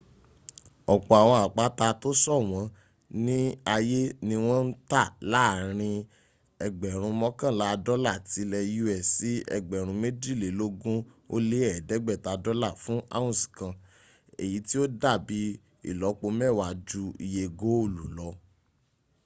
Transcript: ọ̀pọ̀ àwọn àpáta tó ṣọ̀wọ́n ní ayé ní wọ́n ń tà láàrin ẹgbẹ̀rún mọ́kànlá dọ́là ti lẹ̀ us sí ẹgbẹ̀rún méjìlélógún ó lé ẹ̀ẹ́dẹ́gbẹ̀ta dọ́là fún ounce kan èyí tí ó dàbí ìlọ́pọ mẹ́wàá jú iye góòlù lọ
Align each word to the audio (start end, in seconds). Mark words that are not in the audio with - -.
ọ̀pọ̀ 0.93 1.15
àwọn 1.21 1.37
àpáta 1.45 1.85
tó 2.01 2.09
ṣọ̀wọ́n 2.23 2.71
ní 3.25 3.37
ayé 3.73 4.01
ní 4.27 4.35
wọ́n 4.47 4.63
ń 4.67 4.71
tà 4.91 5.01
láàrin 5.31 5.97
ẹgbẹ̀rún 6.65 7.13
mọ́kànlá 7.21 7.67
dọ́là 7.85 8.13
ti 8.29 8.41
lẹ̀ 8.51 8.65
us 8.83 9.01
sí 9.13 9.31
ẹgbẹ̀rún 9.55 9.99
méjìlélógún 10.01 10.97
ó 11.33 11.35
lé 11.49 11.59
ẹ̀ẹ́dẹ́gbẹ̀ta 11.71 12.31
dọ́là 12.43 12.69
fún 12.83 12.99
ounce 13.19 13.43
kan 13.57 13.73
èyí 14.41 14.57
tí 14.67 14.75
ó 14.83 14.85
dàbí 15.01 15.39
ìlọ́pọ 15.89 16.25
mẹ́wàá 16.39 16.69
jú 16.89 17.03
iye 17.25 17.45
góòlù 17.59 18.03
lọ 18.17 18.29